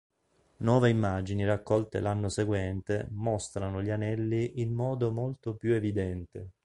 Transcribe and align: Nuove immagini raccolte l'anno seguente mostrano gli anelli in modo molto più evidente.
Nuove 0.63 0.89
immagini 0.89 1.45
raccolte 1.45 1.99
l'anno 1.99 2.27
seguente 2.27 3.05
mostrano 3.11 3.83
gli 3.83 3.91
anelli 3.91 4.59
in 4.59 4.73
modo 4.73 5.11
molto 5.11 5.53
più 5.55 5.73
evidente. 5.75 6.53